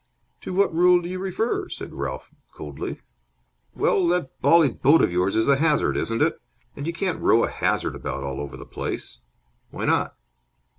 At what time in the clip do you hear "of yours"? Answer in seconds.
5.03-5.35